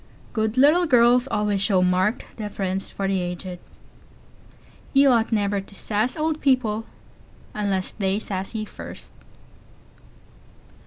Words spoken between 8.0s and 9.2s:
"sass" you first.